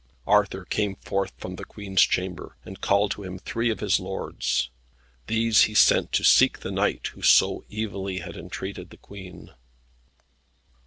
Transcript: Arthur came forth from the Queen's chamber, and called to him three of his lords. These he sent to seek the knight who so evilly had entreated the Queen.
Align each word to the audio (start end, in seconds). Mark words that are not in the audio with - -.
Arthur 0.25 0.65
came 0.65 0.95
forth 0.95 1.31
from 1.37 1.57
the 1.57 1.63
Queen's 1.63 2.01
chamber, 2.01 2.57
and 2.65 2.81
called 2.81 3.11
to 3.11 3.21
him 3.23 3.37
three 3.37 3.69
of 3.69 3.81
his 3.81 3.99
lords. 3.99 4.71
These 5.27 5.65
he 5.65 5.75
sent 5.75 6.11
to 6.13 6.23
seek 6.23 6.61
the 6.61 6.71
knight 6.71 7.05
who 7.13 7.21
so 7.21 7.65
evilly 7.71 8.17
had 8.17 8.35
entreated 8.35 8.89
the 8.89 8.97
Queen. 8.97 9.51